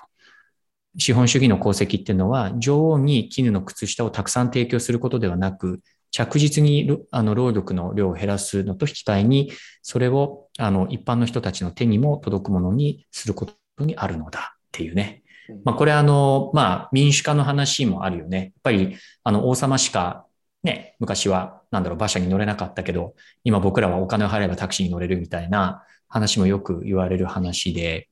[0.98, 9.52] 資本主義の功績っていうのは、女王に絹の靴下をたくさん提供することではなく、着実にあの労力の量を減らすのと引き換えに、
[9.82, 15.24] それをあの一般の人たちの手にも届くものにすることにあるのだっていうね。
[15.66, 18.38] まあ、これあの、まあ、民主化の話もあるよね。
[18.38, 20.26] やっぱり、あの、王様しか
[20.64, 28.08] ね、昔は、なんだろう、馬車に乗れなかったけど、今僕らはお金を払えばタクシーに乗れるみたいな話もよく言われる話で、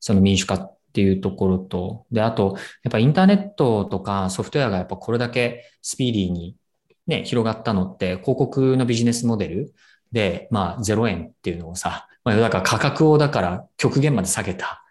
[0.00, 6.56] その民主化っていうところと、で、あと、やっぱインターネットとかソフトウェアがやっぱこれだけスピーディーに
[7.06, 9.72] ね、広がったのって、広告のビジネスモデル
[10.10, 14.82] で、まあ、0円っていうのをさ、まあ、だから価格をだから極限まで下げた。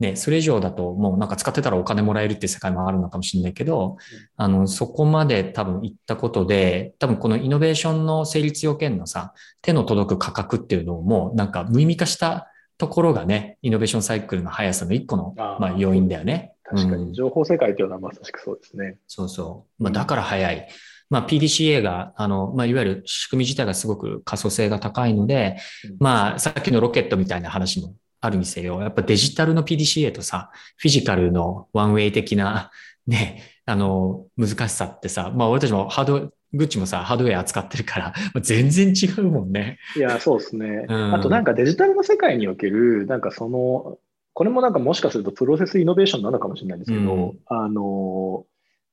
[0.00, 3.96] ね、それ以上だともうなんか使ってたらお金もらえるっていう世界もあるのかもしれないけど、
[4.36, 9.32] あの、そこまで多分行ったことで、多分このイノベーションの成立要件のさ、
[9.62, 12.49] 手の届く価格っていうのをもうなんか無意味化した
[12.80, 16.54] ところがね、イノベーションサイクルの速さの一個のまあ要因だよね。
[16.64, 18.98] 確かに、情報世界というのはまさしくそうですね。
[19.06, 19.82] そうそう。
[19.82, 20.68] まあ、だから早い。
[21.10, 25.58] まあ、PDCA が、あの、まあ、いわゆる仕組み自体がすごく可塑性が高いので、
[25.98, 32.70] まあ、さっきのロケットみたいな話もあるにせよ、やっぱデジタルの PDCA とさ、フィジカルのワンウェイ的な、
[33.06, 39.78] ね、あの、難しさってさ、まあ俺たちもハード、グッチもさ、ハードウェア扱ってるから、 全然違うもんね。
[39.96, 40.86] いや、そうですね。
[40.88, 43.98] うん、あとなんかデジタルの世界における、なんかその、
[44.32, 48.46] これもなんかもしかするとプロセスイノベーションなのかもしれないんですけど、うん、あの、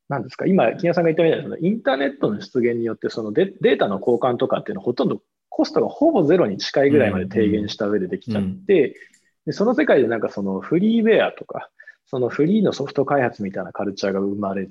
[0.09, 8.95] なんですか、今、金谷さんが言ったみたいな、インターネットの出現によって、そのデデータの交換とかっていうのはほとんどコストがほぼゼロに近いぐらいまで低減した上でできちゃって、
[9.45, 11.69] でその世界でなんかそのフリーウェアとか、
[12.05, 14.69] そのフリーのソフト開発みたいなカルチャーが生まれ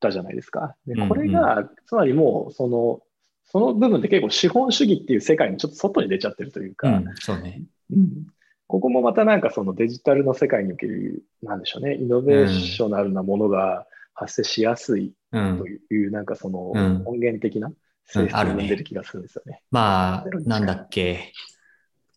[0.00, 0.76] たじゃないですか。
[0.86, 3.00] でこれが、つまりもう、その、
[3.44, 7.62] その部分って結構資本主義っていう世界にちょっと外に出ちゃってるというか、うん、そうね。
[7.92, 8.26] うん。
[8.66, 17.70] ここもまたなんかそのデジタルの世界における、なんでしょうね、イノベーショナルなものが発生しやすいという、なんかその音源的な
[18.06, 19.52] 性質を生んでる気がするんですよね。
[19.52, 21.32] ねまあ、なんだっけ。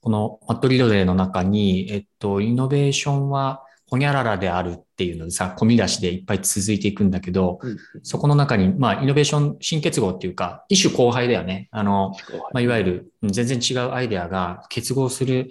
[0.01, 11.69] このマットリドレーの中に、えっと、イノベーションはほにゃららであるっていうのでさ、込み出しでいっぱい続いていくんだけど、うん、そこの中に、まあ、イノベーション新結合っていうか、一種後輩だよね。
[11.71, 12.13] あの、
[12.51, 15.49] まあ、いわゆる全然違うアイデアが結合する、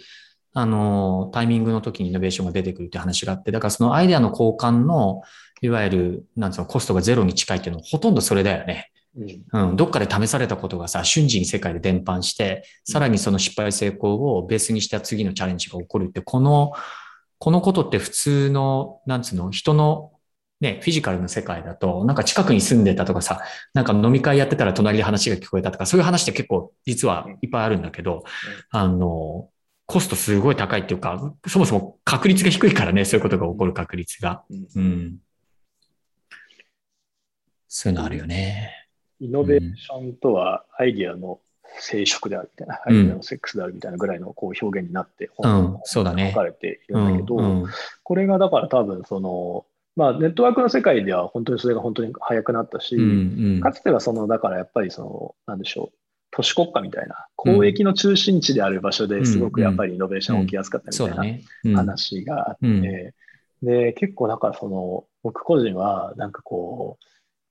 [0.53, 5.23] あの、タイミングの時にイノベーションが出てくるって話があって、だからそのアイデアの交換の、
[5.63, 8.91] いわゆる、なんつうの、コストがゼロに近いっていうのはほとんどそれだよね。
[9.53, 16.73] うん、どっかで試されたことがさ、瞬時に世界で伝播して、さらにその失敗成功をベースにした次のチャレンジが起こるって、この、
[17.39, 20.13] このことって普通の、なんつうの、人の
[20.61, 23.43] ね、フィジカルの世界だと、なんか近くに住んでたとかさ、
[23.75, 28.25] なんか飲み会やってたら隣で話が聞こえたとか、そういう話って結構実はいっぱいあるんだけど、
[28.71, 29.51] あの、
[29.85, 34.43] コストすごい高いっていうか、そもそも確率が低いからね、そういうことが起こる確率が。
[34.75, 35.19] うん。
[37.69, 38.73] そういうのあるよね。
[39.21, 41.41] イノベーションとはアイディアの
[41.79, 47.67] 生殖であるみたいな、アイディアのセックスであるみたいなぐらいのこう表現になって本書かれているんだけど、
[48.03, 52.97] これがだから多分その、まあ、ネットワークの世界では本当にそれが本当に早くなったし、
[53.61, 55.99] かつてはそのだからやっぱりそのなんでしょう
[56.31, 63.15] 都市国家みたいな交易の中心地である場所ですごくやっぱりイノベーション起きやすかったみたいな話があって、
[63.63, 67.05] で、結構だからその、僕個人は、なんかこう、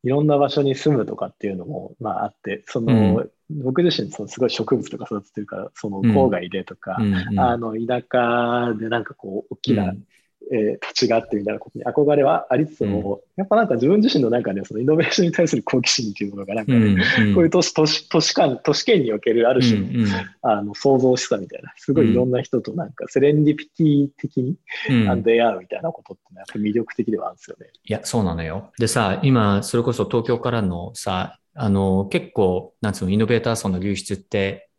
[0.06, 7.40] いろんな場所に住むとかっていうのも、まああって、その、僕自身そのすごい植物とか育ててるから、その郊外でとか、うんうん。
[7.40, 10.04] あの、田舎でなんかこう、大きな、うん
[10.52, 16.78] えー土地があってみたいなことに憧れはありつつも、やっぱなんか自分自身の中でそのイノベーションに対する好奇心っていうものがなんかね、
[17.20, 20.08] うんこういう都市、都市、都市間、都市圏におけるある種の、うんうん。
[20.42, 24.56] あの、創造しさみたいな、すごいいろんな人となんかセレンディピティ的に
[24.90, 25.24] うん。
[25.24, 27.68] 出会うみたいなことってやっぱり魅力的ではあるんですよね。
[27.84, 28.72] いや、そうなのよ。
[28.78, 34.70] でさ、今、それこそ東京からのさ、あの、結構、なんつうの、イノベーター層の流出って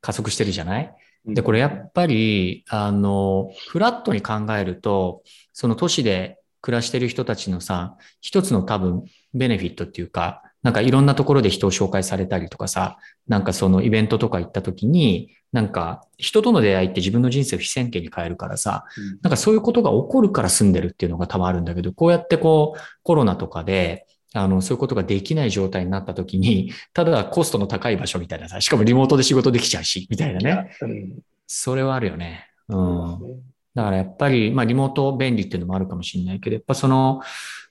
[0.00, 0.94] 加速してるじゃない？
[1.28, 19.18] で、これやっぱり、あの、フラットに考えると、その都市で暮らしてる人たちのさ、一つの多分、ベネフィットっていうか、なんかいろんなところで人を紹介されたりとかさ、なんかそのイベントとか行った時に、なんか人との出会いって自分の人生を非線形に変えるからさ、うん。
[19.22, 30.70] なんかそういうことが起こるから住んでるっていうのが多分あるんだけど、こうやってこうコロナとかで、あの、そういうことができない状態になった時に、 ただコストの高い場所みたいなさ、しかもリモートで仕事できちゃうし、みたいなね。
[30.82, 31.18] うん
[31.50, 32.46] それはあるよね。
[32.68, 32.78] うそ
[33.22, 33.42] うん
[33.74, 37.22] だからやっぱり、まあリモート便利っていうのもあるかもしれないけど、やっぱその、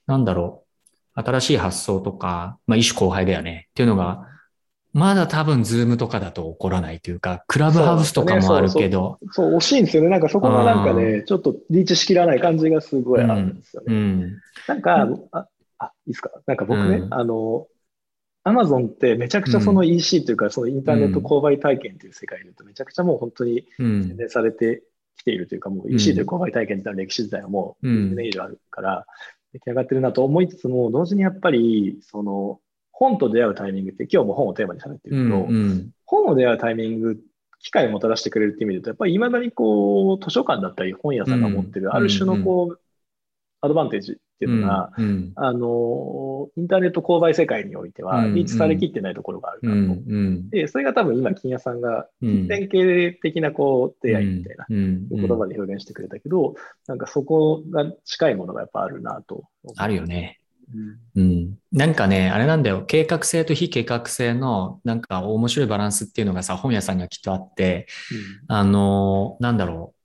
[0.06, 0.64] なんだろ
[1.14, 4.26] う、新しい発想とか、まあ異種交配だよねっていうのが、
[4.92, 10.08] まだ多分 Zoom とかだと起こらないというか、クラブハウスとかもあるけど、そう、惜しいんですよね。
[10.08, 13.94] なんかそこがなんかね、ちょっとリーチしきらない感じがすごいあるんですよね。
[13.94, 14.40] うん。
[14.66, 15.08] なんか、
[15.78, 16.30] あ、あ、いいですか？
[16.46, 17.66] なんか僕ね、うんあの、
[18.44, 24.16] アマゾンってめちゃくちゃその EC というか、そのインターネット購買体験という世界でと、めちゃくちゃもう本当にうん宣。
[24.16, 24.82] 伝されて
[25.16, 29.06] きているというか、もう EC という購買体験自体の歴史自体はもううん10年以上あるから、
[29.52, 32.60] 出来上がってるなと思いつつも、同時にやっぱり、その、
[32.92, 35.18] 本と出会うタイミングって、今日も本をテーマに喋ってうん。
[35.18, 35.90] るけど、うん。
[36.04, 37.18] 本を出会うタイミング、
[37.60, 42.80] 機会をもたらしてくれるっていう意味で言うと、やっぱり未だにこう、図書館だったり本屋さんが持ってうんる、ある種のこう、
[43.60, 45.32] アドバンテージっていうのが、うん。
[45.34, 50.00] あの、インターネット購買世界においては、うんリーチされきってないところがあるうなと。
[50.00, 50.04] ん。
[50.06, 50.50] うん。
[50.50, 52.46] で、それが多分今、金谷さんが、うん。
[52.46, 55.08] 典型的なこう、出会いみたいなうん。
[55.08, 56.54] 言葉で表現してくれたけど、
[56.86, 59.42] なんかそこが近いものがやっぱあるなと。
[59.76, 60.38] あるよね。
[61.16, 61.22] うん。
[61.22, 61.58] うん。
[61.72, 62.84] なんかね、あれなんだよ。
[62.86, 67.88] 計画性と非計画性の、なんか面白いバランスっていうのがさ、本屋さんにはきっとあって、
[68.46, 69.97] あの、なんだろう。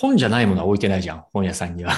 [0.00, 1.92] 本じゃないものは置いてないじゃん、本屋さんには。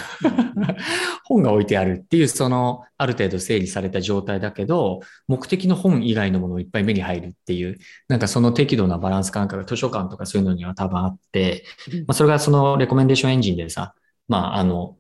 [1.25, 7.77] 本が置いてあるっていう、その、ある程度整理された状態だけど、目的の本以外のものをいっぱい目に入るっていう、
[8.09, 11.65] なんかその適度なバランス感覚が図書館とかそういうのには多分あって、
[12.07, 13.95] まあ、それがそのレコメンデーションエンジンでさ、
[14.29, 14.97] まあ、あの、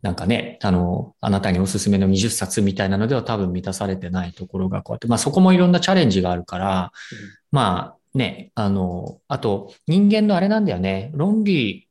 [0.00, 6.92] なんかね、あの、あなたにおすすめの20冊みたいなのでは多分満たされてないところがこうやって、まあそこもいろんなチャレンジがあるから、
[7.52, 11.89] まあね、あの、あと人間のあれなんだよね、論理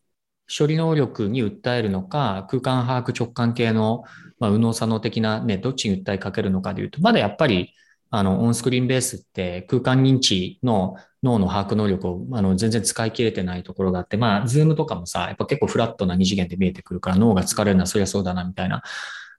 [0.55, 4.03] 処理能力に訴えるのか、空間把握直感系の、
[4.39, 7.73] まあ、右脳左脳的なね、どっちに訴えかけるのかでいうと、まだやっぱり、
[8.09, 18.81] あの、オンスクリーンベースって空間認知の脳の把握能力をあの全然使い切れてないところがあって、まあ、ズームとかもさ、やっぱ結構フラットな二次元で見えてくるから脳が疲れるのはそりゃそうだなみたいな。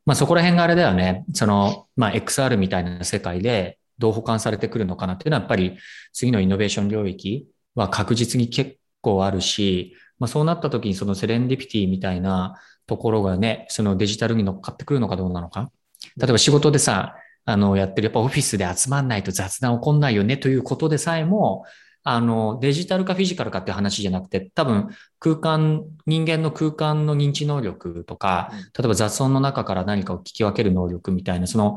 [0.07, 1.25] まあそこら辺があれだよね。
[1.35, 5.79] その、まあ XR みたいな世界でどう保管されてくるのかなっていうのはやっぱり
[6.13, 15.73] 次のイノベーション領域は確実に結構あるし、まあそうなった時にそのセレンディピティみたいなところがね、そのデジタルに乗っかってくるのかどうなのか。
[16.17, 21.65] 例えば仕事でさ、あの、やってる、やっぱオフィスで集まんないと雑談起こんないよねということでさえも、
[22.03, 31.77] あの、デジタルかフィジカルかっていう話じゃなくて、多分空間、人間の空間の認知能力とか、例えば雑音の中から何かを聞き分ける能力みたいな、その、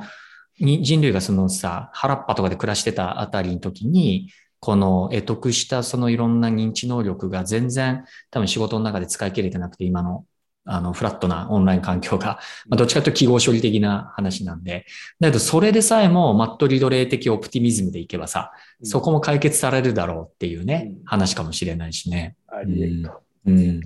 [0.59, 4.29] 人類がそのさ、原っぱとかで暮らしてたあたりの時に、
[4.63, 10.23] この得得したそのいろんな認知能力が全然多分仕事の中で使い切れてなくて、今の
[10.63, 14.85] あのフラットなオンライン環境が、まあ、どっちかというと記号処理的な話なんで、
[15.19, 22.37] だけどそれでさえもマットリドレー的オプティミズムでいけばさ、そこも解決されるだろうっていうね、うん話かもしれないしね。
[22.47, 23.21] あり得ると。
[23.47, 23.81] うん。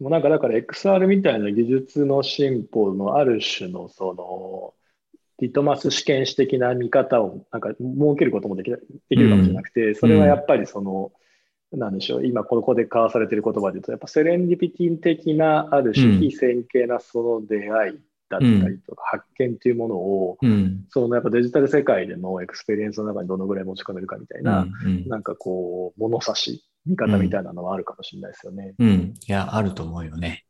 [0.00, 4.74] もうなんかだから XR みたいな技術の進歩のある種のその
[5.40, 11.12] リトマス試験紙的な見方をなんか設けることもできなできるかもしれなくて、それはやっぱりその、
[11.72, 17.98] なんでしょう、今ここで交わされている言葉で言うと、やっぱセレンディピティ的なある種うん非線形なその出会い
[18.28, 20.84] だったりとか発見というものを、うん。
[20.90, 28.74] そのやっぱデジタル世界でのエクスペリエンスの中にどのぐらい持ち込めるかみたいな、うんなんかこう、物差し、見方みたいなのはあるかもしれないですよね。
[28.78, 29.14] うん。
[29.26, 30.44] いや、あると思うよね。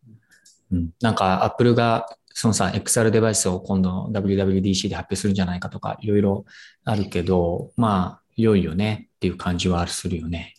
[0.72, 0.90] うん。
[1.00, 2.06] なんか、アップルが、
[2.38, 6.44] そのさ、XR デバイスを今度の WWDC で発表するんじゃないかとか、いろいろ
[6.84, 10.54] あるけど、まあ、良いよねっていう感じはするよね。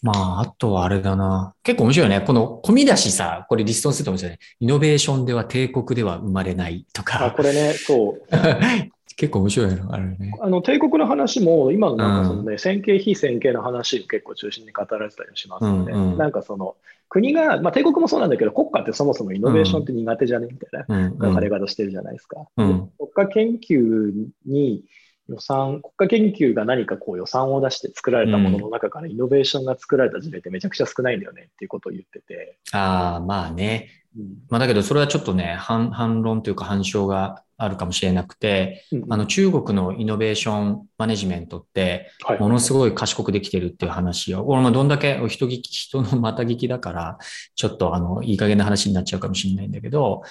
[0.00, 1.52] まあ、あとはあれだな。
[1.64, 2.20] 結構面白いね。
[2.20, 4.38] この込み出しさ、これリストにすると面白いね。
[4.60, 7.34] イノベーションでは帝国では生まれないとあ、か。
[7.36, 8.22] これね、そう。
[9.18, 10.32] 結構面白いのあるね。
[10.40, 16.76] あの帝国の話も、今のなんかそのね、線形、非線形の話を結構中心に語られてたりしますので、うんうんなんかその、
[17.08, 22.46] 国が、まあ、帝国もそうなんだけど、国家ってそもそもイノベーションって苦手じゃねみたいなうん、書かれ方してるじゃないですか。
[22.56, 24.12] うん国家研究
[24.46, 24.84] に
[25.28, 33.88] 予算、国家研究が何かこう予算を出して作られたものの中からイノベーションが作られた事例ってめちゃくちゃ少ないんだよねっていうことを言ってて、ああ、まあね。
[34.16, 42.40] うんまあだけどそれはちょっとね、反、反論というか反証があるかもしれなくて、うんあの中国のイノベーションマネジメントって、はい。
[42.40, 47.18] ものすごい賢くできてるっていう話を、俺もどんだけ人聞き、人のまた聞きだから、
[47.56, 50.22] ちょっとあの、いい加減な話になっちゃうかもしれないんだけど、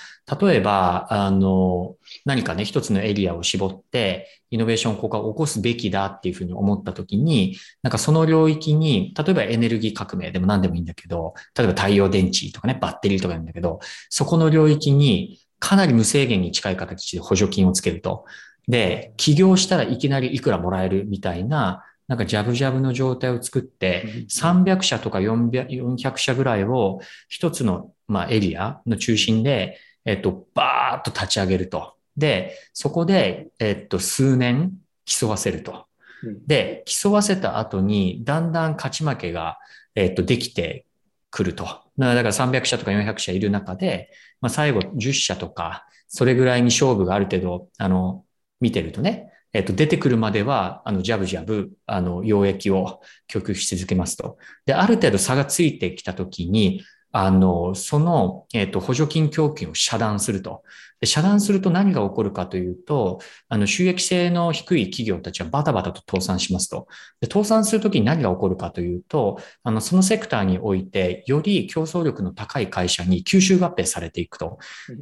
[0.41, 18.25] 例えば、あの、何かね、一つのエリアを絞って、イノベーションをここは起こすべきだっていうふうに思ったときに、なんかその領域に、例えばエネルギー革命でも何でもいいんだけど、例えば太陽電池とかね、バッテリーとかなんだけど、そこの領域にかなり無制限に近い形で補助金をつけると。
[18.67, 31.95] で、起業したらいきなりいくらもらえるみたいな、なんかジャブジャブの状態を作って、300社とか400 400社ぐらいを一つの、まあ、エリアの中心で、えっと、バーッと立ち上げると。
[32.15, 34.73] で、そこで、えっと、数年
[35.05, 35.85] 競わせると。
[36.23, 39.59] うんで、競わせた後に、だんだん勝ち負けが、
[39.93, 40.85] えっと、できて
[41.29, 41.86] くると。
[41.97, 48.23] だから300社とか400社いる中で、まあ、最後10社とか、それぐらいに勝負がある程度、あの、
[48.59, 54.37] 見てるとね、えっと、出てくるまでは、あの、ジャブジャブ、あの、溶液を供給し続けますと。
[54.65, 60.63] で、ある程度差がついてきたときに、あの、その、えっと、補助金供給を遮断すると。
[60.99, 66.87] で遮断すると何が起こるかというと、あの、収益性の低い企業たちはバタバタと倒産しますと。
[67.21, 74.57] で、倒産するときに何が起こるかというと、あの、そのセクターにおいて、より競争力の高い会社に吸収合併されていくと。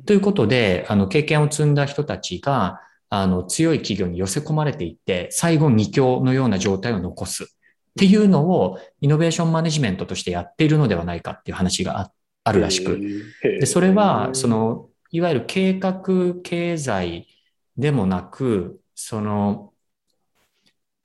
[0.06, 7.55] ということで、あの、経験を積んだ人たちが、あの、強い企業に寄せ込まれていって、最後二強のような状態を残す。
[7.98, 12.12] っていうのを、イノベーションマネジメントとしてやっているのではないかっていう話があ
[12.44, 13.00] あるらしく。
[13.42, 16.02] で、それは、そ、の、いわゆる計画
[16.44, 17.28] 経済
[17.78, 19.72] でもなく、その、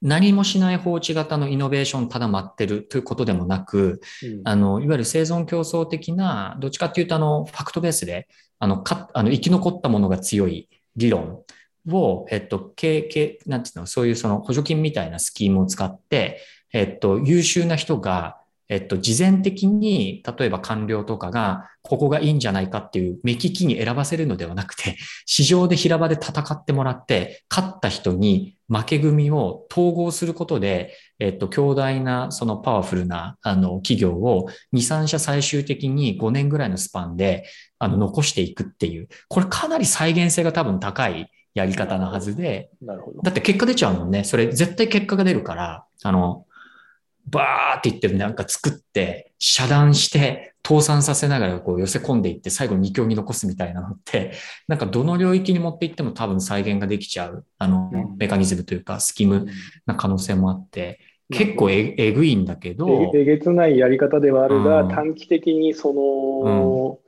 [0.01, 8.27] 何もしない放置型のイノベーションただ待ってるということでもなく、うんあの、いわゆる生存競争的な、どっちかっていうと、あの、ファクトベースで、
[8.59, 11.43] あの、か、あの、生き残ったものが強い理論
[11.89, 16.41] を、えっと、経、経、なんていうの、そういうその補助金みたいなスキームを使って、
[16.73, 24.95] えっと、優秀な人が、えっと、事前的に、例えば官僚とかが、ここがいいんじゃないかっていう目利きに選ばせるのではなくて、
[25.27, 37.43] 市場で平場で戦ってもらって、勝った人に負け組を統合することで、えっと、強大な、そのパワフルな、あの、企業を2、3社最終的に5年ぐらいのスパンで、
[37.77, 43.21] あの、残していくっていう、これかなり再現性が多分高いやり方なはずで、なるほど。
[43.21, 44.23] だって結果出ちゃうもんね。
[44.23, 46.45] それ絶対結果が出るから、あの、
[47.27, 54.33] バーって言ってなんか作って、遮断して、倒産させながらこう寄せ込んでいって、最後二強に残すみたいなのって、
[54.67, 59.47] なんかどの領域に持っていっても多分再現ができちゃう、あのうん、メカニズムというか、スキム
[59.85, 60.99] な可能性もあって、
[61.31, 64.89] 結構ええぐいんだけど、ええげつないやり方ではあるが、うん。
[64.89, 66.99] 短期的にその、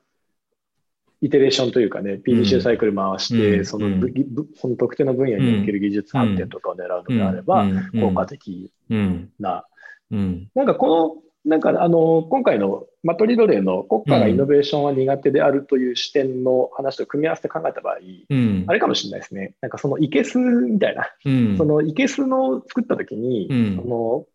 [1.21, 3.65] イテレーションというかね、PDCA サイクル回して、うん。
[3.65, 3.99] そのうん。
[3.99, 7.65] ぶぶその特定の分野における技術発展とかを狙うのであれば、
[7.99, 9.65] 効果的うん、な。
[10.13, 17.97] うん、なんかこの、なんかあの、今回のマトリドレーの国家がイノベーションは苦手であるという視点の話と組み合わせて考えた場合、
[18.29, 18.63] うん。
[18.67, 19.55] あ、れかもしれないですね。
[19.59, 23.75] なんかそのイケスみたいな、うん、そのイケスの作ったときに、うん。
[23.75, 24.25] その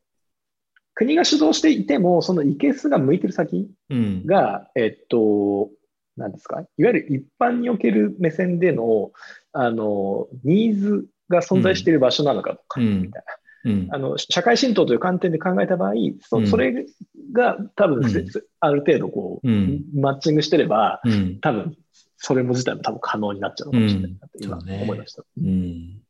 [0.95, 5.71] 国が主導していても、そのイケスが向いてる先うん、が、えっと、
[6.17, 9.13] なんですか、いわゆる一般における目線での、
[9.53, 13.03] あの、ニーズが存在している場所なのかとか、うん。
[13.03, 13.23] みたい
[13.65, 13.97] うんな。
[13.97, 16.87] あの、社会浸透という観点で考えた場合、そうんそれ
[17.33, 18.25] が多分、うんせ
[18.61, 21.77] ある程度こう、うんマッチングしてれば、うん、多分、
[22.17, 25.23] それも自体も多分可能になっちゃうのかもしれないなって今思いました。
[25.39, 25.47] うん。
[25.47, 26.03] い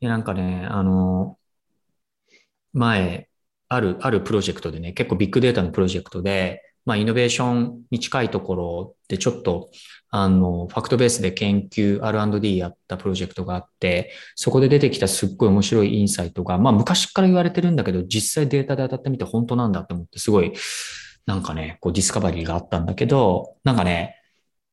[0.00, 1.38] や、なんかね、あの、
[2.72, 3.28] 前、
[3.68, 9.70] ある、あるプロジェクトでね、結構ビッグデータのプロジェクトで、まあ、イノベーションに近いところでちょっと、
[10.10, 20.52] あの、ファクトベースで研究 R&D やったプロジェクトがあって、そこで出てきたすっごい面白いインサイトが、まあ、昔から言われてるんだけど、実際データで当たってみて本当なんだって思って、すごい、
[21.26, 24.16] なんかね、こうディスカバリーがあったんだけど、なんかね、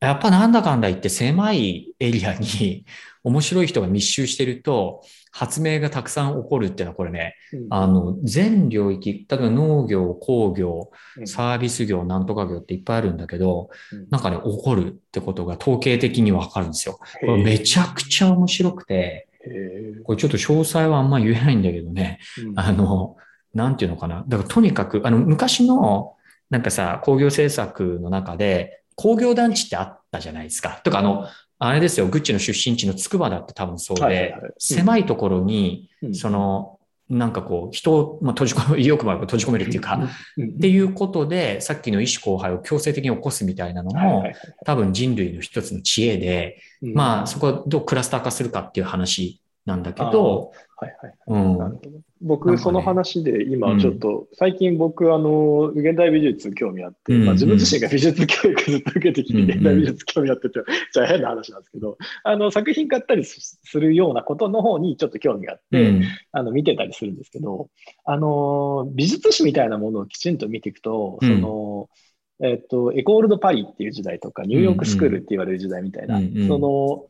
[0.06, 2.84] やっぱなんだかんだ言って狭いエリアに
[3.22, 7.66] 面白い人が密集してると、発明がたくさん起こるっていうのはこれね、うん。
[7.70, 11.26] あの、全領域、例えば農業、工業、うん。
[11.26, 14.08] サービス業、なんとか業っていっぱいあるんだけど、うん。
[14.10, 16.98] なんかね、起こるってことが統計的にわかるんですよ。
[17.22, 19.28] へこれめちゃくちゃ面白くて、
[20.04, 22.58] これちょっと詳細はあんま言えないんだけどね、うん。
[22.58, 23.16] あの、
[23.54, 24.24] なんていうのかな。
[24.26, 26.16] だからとにかく、あの、昔の、
[26.50, 30.80] なんかさ、工業政策の中で、工業団地ってあったじゃないですか。
[30.84, 31.26] とか、あの、
[31.58, 34.52] あれですよ、グッチの出身地の筑波だって多分そうで、はいはいはい。
[34.58, 36.14] 狭いところに、うん。
[36.14, 36.78] その、
[37.08, 44.34] なんかこう、人を、まあ、閉じ込め、 よくも閉じ込めるっていうか、うんっていうことで、さっきの意思交配を強制的に起こすみたいなのもはいはいは、い。
[44.64, 46.94] 多分人類の一つの知恵で、うん。
[46.94, 51.80] まあ、そこはどうクラスター化するかっていう話なんだけど、はいはいうん。
[52.20, 52.58] 僕、かね。
[52.58, 53.78] その話で今うん。
[53.78, 60.60] ちょっと、最近僕、あの、現代美術興味あって、うんまあ、自分自身が美術教育ずっと受けてきて、うん現代美術興味あってて、
[60.92, 66.02] じゃあ変な話なんですけど、あの、作品買ったりすするようなことの方にちょっと興味があって、うん。
[66.32, 67.68] あの、見てたりするんですけど、
[68.04, 71.28] あの、美術史みたいなものをきちんと見ていくと、うん。
[71.28, 71.88] その、
[72.42, 76.48] えっと、エコールドパリっていう時代とか、ニューヨークスクールって言われる時代みたいな、うんうん。
[76.48, 77.06] その、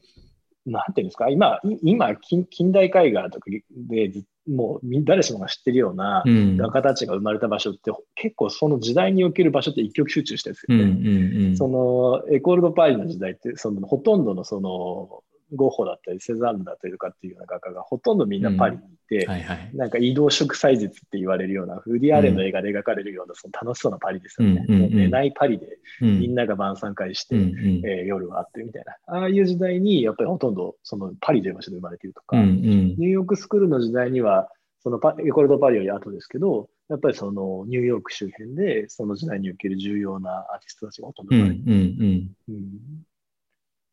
[0.67, 6.57] なんていうんですか、今、い今近、近代絵画とかでず、もうみ誰しもが知ってるようなうん。
[6.57, 11.41] 画家たちが生まれた場所って、結構その時代における場所って一極集中してるんですようんうね。
[11.45, 11.57] んうん。
[11.57, 15.23] そのエコールドパリの時代って、そのほとんどのその
[15.55, 19.71] ゴッホだったりセザンヌだったりとかっていうような画家がほとんどみんなパリにいて、はいはい。
[19.75, 24.65] なんか移動植栽術って言われるような、フーディ・アーレンの映画で描かれるような、その楽しそうなパリですよね。
[24.69, 29.19] うんうんうんもう寝ないパリでうんみんなが晩餐会して、うんうんえー夜はあってみたいな。
[29.19, 34.49] ああいう時代に、やっぱりほとんどそのパリという場所で生まれているとか、うんうんニューヨークスクールの時代には、
[34.83, 41.73] そのパエコールドパリより後ですけど、やっぱりそのニューヨーク周辺で、その時代における重要なアーティストたちがほとんどうんう生まれている。
[41.73, 43.03] んうん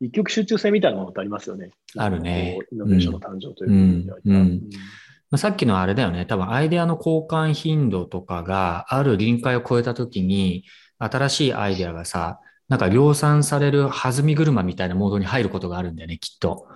[0.00, 1.70] 一極集中性みたいなものってありますよね。
[1.96, 4.60] あるねイノベーションの誕生といううんうん
[5.30, 6.26] まあ、さっきのあれだよね。
[6.26, 10.64] 多分アイデアの交換頻度とかがある臨界を超えたときに、
[10.98, 16.66] 新しいアイデアがさ、なんか量産される弾み車みたいなモードに入ることがあるんだよね、きっと。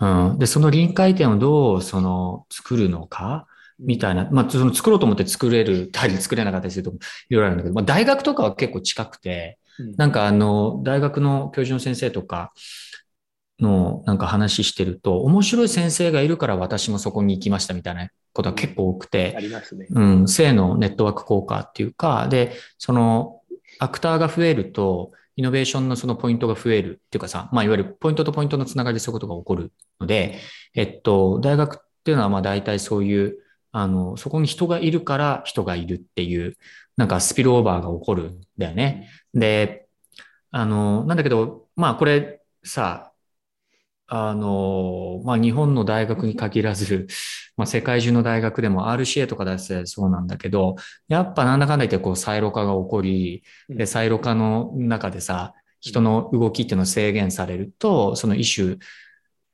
[0.00, 0.38] うん。
[0.38, 3.46] で、その臨界点をどう、その、作るのか
[3.80, 4.28] みたいな。
[4.30, 6.98] まあ、その作ろうと思って作れるたり作れなかったりするとこ
[7.28, 9.59] いろいろあるんだけど、まあ、大学とかは結構近くて、うん
[9.96, 12.52] なんかあの、大学の教授の先生とか
[13.60, 19.86] のなんか話してると、面白い先生がいるから私もそこに行きましたみたいなことは結構多くてあ、りますね。
[19.90, 23.40] うん、性のネットワーク効果っていうか、で、その
[23.78, 30.38] アクターが増えると、イノベーションのそのポイントが増えるっていうかさ、まあ、いわゆるポイントとポイントのつながりでそういうことが起こるので、
[30.74, 33.38] えっと、大学っていうのはまあ大体そういう、
[33.72, 36.56] あの、そこに人がいるから人がいるっていう、
[37.00, 39.08] なんかスピルオーバーが起こるんだよね。
[39.32, 39.88] で、
[40.50, 43.14] あの、なんだけど、まあこれさ、
[44.06, 47.06] あの、まあ日本の大学に限らず、
[47.56, 50.76] まあ世界中の大学でも RCA とか出してそうなんだけど、
[51.08, 58.76] やっぱなんだかんだ言ってこうサイロ化が起こり、で、サイロ化の中でさ、人の動きっていうのを制限されると、その一種、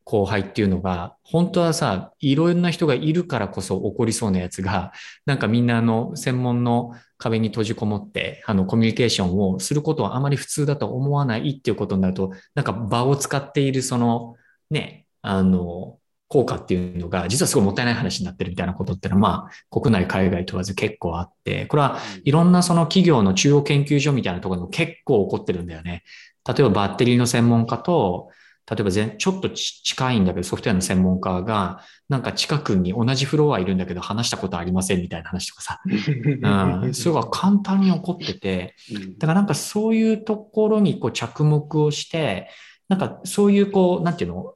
[0.07, 4.93] 後輩っていうのが、本当はさ、いろんな人がいるからこそ起こりそうなやつが、
[5.27, 14.37] なんかみんなあの、専門の壁に閉じこもって、あの、コミュニケーションをすることはあまり普通だと思わないっていうことになると、なんか場を使っているその、
[14.71, 15.99] ね、あの、
[16.29, 26.05] 効果っていうのが、実はすごいもったいない話になってるみたいなことってのは、まあ、国内、海外問わず結構あって、これはいろんなその企業の中央研究所みたいなところでも結構起こってるんだよね。
[26.47, 28.31] 例えばバッテリーの専門家と、
[28.69, 39.19] 例えば全ちょっとち近いんだけどソフトウェアの専門家が、なんか近くに同じフロアいるんだけど話したことありませんみたいな話とかさ、うん、それが簡単に起こってて、うん。
[39.19, 42.49] だからなんかそういうところにこう着目をして、
[42.89, 44.55] なんかそういうこう、なんていうの、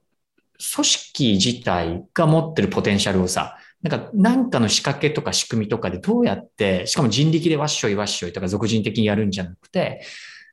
[0.75, 10.03] 組織自体が持ってるポテンシャルをさ、なんか何かの仕掛けとか仕組みとかでどうやって、しかも人力でわっしょいわっしょいとか俗人的にやるんじゃなくて、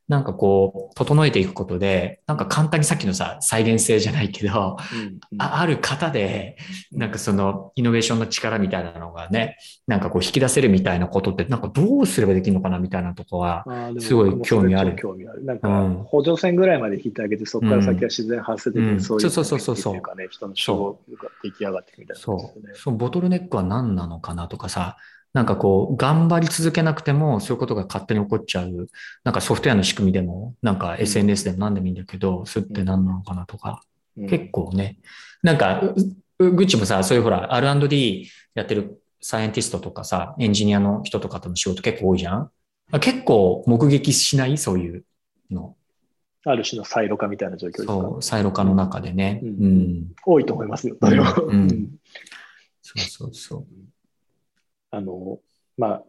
[0.09, 6.56] なんかこう、整えていくことで、なんか簡単にさっきのさ、再現性じゃないけど、うんあある方で、
[6.92, 13.64] なんかそのイノベーションの力みたいなのがね、なんかこう引き出せるみたいなことって、なんかどうすればできるのかなみたいなとこは、
[13.98, 15.44] すごい興味ある興味ある。
[15.44, 20.00] なんかうん、補助線ぐらいまで引いてあげて、そこから先は自然発生的うんにそういうそうそうそうそう
[20.30, 22.42] 人の主語が出来上がっていくみたいなね。
[22.74, 22.76] う。
[22.76, 24.96] そのボトルネックは何なのかなとかさ、
[25.35, 28.89] なんかこう、頑張り続けなくても、そういうことが勝手に起こっちゃう。
[29.24, 33.83] なんかソフトウェアの仕組みでも、なんか SNS でも何でもいいんだけど、それって何なのかなとか、
[34.16, 34.99] うん結構ね。
[35.43, 35.81] なんか、
[36.41, 42.51] グッチもさ、そういうほら、R&D やってるサイエンティストとかさ、エンジニアの人とかとの仕事結構多いじゃん
[42.91, 44.59] あ結構目撃しない？
[44.59, 45.05] そういう
[45.53, 45.76] の。
[46.45, 47.93] ある種のサイロ化みたいな状況ですか？
[47.93, 49.41] そう、サイロ化の中でね。
[49.43, 50.07] ううんん。
[50.26, 51.33] 多いと思いますよ、それは。
[51.41, 51.68] うん
[52.83, 53.66] そうそうそう。
[54.91, 55.39] あの、
[55.76, 56.05] まあ、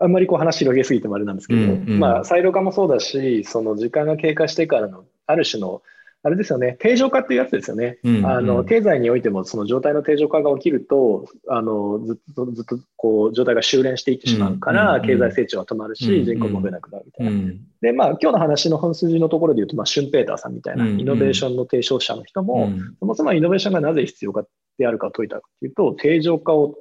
[0.00, 5.82] あんまりこう話広げすぎてもあれなんですけど、うんうんまあ、サイロ化もそうだし、その時間が経過してからの、ある種の、
[6.24, 7.98] あれですよね、定常化っていうやつですよね。
[8.02, 17.32] うんあのうん経済においても、その状態の定常化が起きると、あのずっとずっとこう状態が修練していってしまうから、うんうん経済成長は止まるし、うん人口も増えなくなるみたいな。
[17.32, 17.60] うん。
[17.80, 24.44] で、まあ、今日の話の本筋のところで言うと、まあ、シュンペーターさんみたいなうんうんイノベーションの提唱者の人も、うんそもそもイノベーションがなぜ必要か
[24.78, 26.78] であるかを説いたかというと、定常化を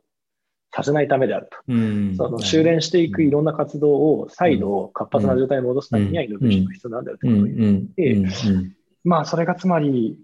[0.73, 1.57] させないためであると。
[1.67, 2.15] うん。
[2.15, 7.35] その修練していくいろんな活動を再度活発な状態に戻すためにはイノベーションが必要なんだよとうん。
[7.35, 7.69] いうことを言う。
[7.69, 7.93] うん。
[7.93, 8.21] でう
[8.61, 8.75] ん。
[9.03, 10.17] まあ、それがつまり、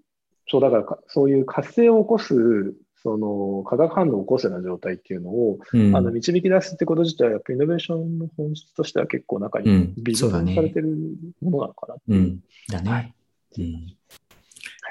[0.48, 5.96] そうだからか、そういう活性を起こす、その化学反応を起こすような状態っていうのを、うん。
[5.96, 9.94] あの導き出すってこと自体は、やっぱイノベーションの本質としては結構中にうん。
[9.98, 10.52] 微そうだね。
[10.52, 10.96] 妙されてる
[11.42, 11.96] ものなのかな。
[12.08, 12.16] う。
[12.16, 12.40] ん。
[12.70, 13.16] だね。
[13.58, 13.96] うん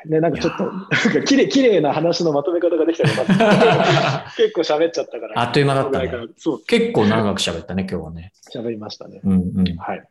[0.06, 5.40] で、なんかちょっと、なんか綺麗、綺麗な話のまとめ方ができたような結構喋っちゃったから。
[5.40, 6.10] あっという間だったね
[6.66, 8.32] 結構長く喋ったね、今日はね。
[8.54, 9.20] 喋りましたね。
[9.24, 9.76] うんうん。
[9.76, 10.08] はい。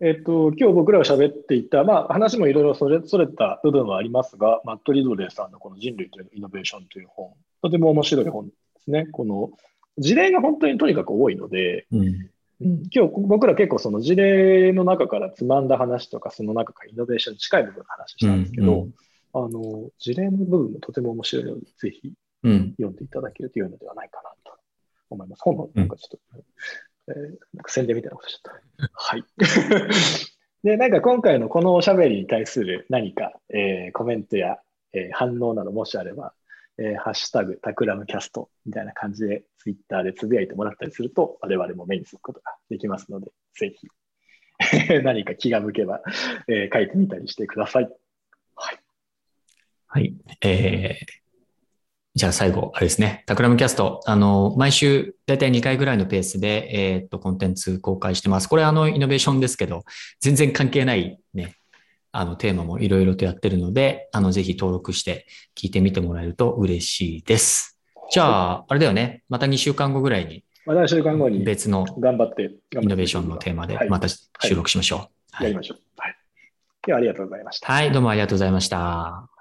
[0.00, 7.32] えっと、今日僕らが喋っていた、まあ、話もいろいろそれそれた部分はありますが、マット・リドレーさんのこの人類というイノベーションという本、
[7.62, 8.52] とても面白い本で
[8.84, 9.06] すね。
[9.06, 9.50] この
[9.98, 12.30] 事例が本当にとにかく多いので、うん
[12.60, 18.88] 今日僕ら結構その事例の中からつまんだ話とか、その中からイノベーションに近い部分の話したんですけど、
[19.32, 22.12] あの、事例の部分もとても面白いので、ぜひ
[22.44, 22.74] うん。
[22.76, 24.58] 読んでいただけるというのではないかなと
[25.10, 25.42] 思います。
[25.42, 26.18] 本のなんかちょっと、
[27.08, 27.14] えー
[27.54, 28.90] なんか宣伝みたいなことしちゃった。
[28.92, 29.24] はい。
[30.62, 34.58] で、なんか今回のこのおしゃべりに対する何か、えーコメントや、
[34.92, 36.34] えー反応などもしあれば、
[36.78, 43.88] えーハッシュタグタクラムキャストみたいな感じでツイッターでつぶやいてもらったりすると、我々も目にすることができますので、ぜひ
[45.02, 46.02] 何か気が向けば、
[46.48, 47.90] えー書いてみたりしてください。
[48.56, 48.78] はい。
[49.86, 50.14] はい。
[50.42, 51.24] えー、
[52.14, 53.24] じゃあ最後、あれですね。
[53.26, 54.00] タクラムキャスト。
[54.06, 58.48] あの、毎週だいたい2回ぐらいのペースで、えーっと、コンテンツ公開してます。
[58.48, 59.84] これあの、イノベーションですけど、
[60.20, 61.56] 全然関係ないね、
[62.16, 67.76] あの、テーマもいろいろとやってるので、あの、ぜひ登録して聞いてみてもらえると嬉しいです。
[68.10, 69.24] じゃあ、あれだよね。
[69.28, 74.98] また2週間後ぐらいにまた2週間後に別の頑張って、イノベーションのテーマではいまた収録しましょう。
[75.32, 75.78] はいやりましょう。
[75.96, 76.16] はい。
[76.86, 77.72] では、ありがとうございました。
[77.72, 79.33] はい、どうもありがとうございました。